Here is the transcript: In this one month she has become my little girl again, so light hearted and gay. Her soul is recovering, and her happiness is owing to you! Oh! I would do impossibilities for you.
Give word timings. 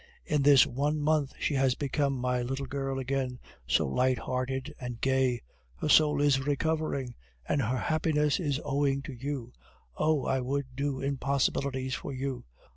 In 0.25 0.41
this 0.41 0.65
one 0.65 0.99
month 0.99 1.33
she 1.37 1.53
has 1.53 1.75
become 1.75 2.15
my 2.15 2.41
little 2.41 2.65
girl 2.65 2.97
again, 2.97 3.37
so 3.67 3.87
light 3.87 4.17
hearted 4.17 4.73
and 4.79 4.99
gay. 4.99 5.43
Her 5.75 5.89
soul 5.89 6.21
is 6.23 6.39
recovering, 6.39 7.13
and 7.47 7.61
her 7.61 7.77
happiness 7.77 8.39
is 8.39 8.59
owing 8.65 9.03
to 9.03 9.13
you! 9.13 9.53
Oh! 9.95 10.25
I 10.25 10.39
would 10.41 10.75
do 10.75 11.01
impossibilities 11.01 11.93
for 11.93 12.11
you. 12.13 12.45